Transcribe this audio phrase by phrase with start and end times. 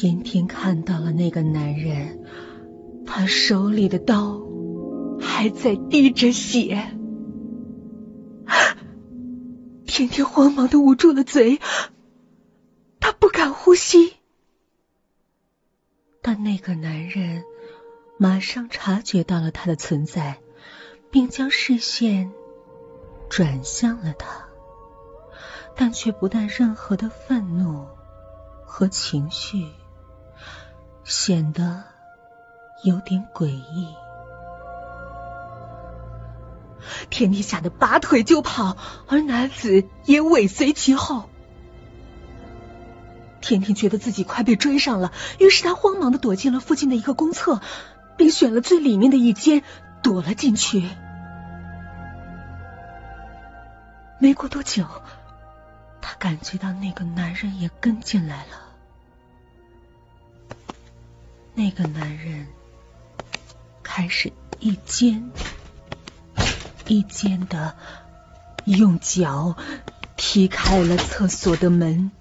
[0.00, 2.24] 天天看到了那个男人，
[3.04, 4.40] 他手里的刀
[5.20, 6.96] 还在滴着血。
[9.88, 11.58] 天天慌忙的捂住了嘴，
[13.00, 14.14] 他不敢呼吸。
[16.22, 17.42] 但那个男人
[18.18, 20.38] 马上察觉到了他的存在，
[21.10, 22.30] 并将视线
[23.28, 24.46] 转向了他，
[25.74, 27.84] 但却不带任何的愤怒
[28.64, 29.66] 和情绪，
[31.08, 31.84] 显得
[32.84, 33.88] 有点诡异。
[37.08, 38.76] 甜甜吓得拔腿就跑，
[39.08, 41.30] 而男子也尾随其后。
[43.40, 47.62] 甜甜觉得自己快被追上了，于是他慌忙的躲进了附近的一个公厕，
[48.18, 49.62] 并选了最里面的一间
[50.02, 50.86] 躲了进去。
[54.18, 54.84] 没过多久，
[56.02, 58.67] 他感觉到那个男人也跟进来了。
[61.58, 62.46] 那个男人
[63.82, 65.32] 开始一间
[66.86, 67.76] 一间的
[68.64, 69.56] 用脚
[70.16, 72.12] 踢开了厕所的门。